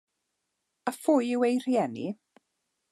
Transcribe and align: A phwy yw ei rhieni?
A 0.89 0.95
phwy 1.01 1.25
yw 1.35 1.41
ei 1.47 1.61
rhieni? 1.65 2.07